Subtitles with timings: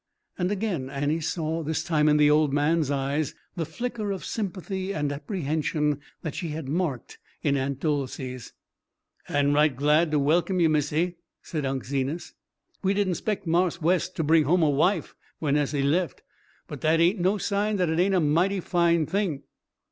[0.35, 4.91] And again Annie saw, this time in the old man's eyes, the flicker of sympathy
[4.95, 8.51] and apprehension that she had marked in Aunt Dolcey's.
[9.27, 12.33] "And right glad to welcome y', Missy," said Unc' Zenas.
[12.81, 16.15] "We didn' 'spect Marse Wes to bring home a wife whenas he lef',
[16.65, 19.43] but that ain' no sign that it ain' a mighty fine thing."